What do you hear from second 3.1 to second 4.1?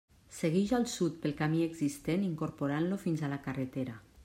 a la carretera.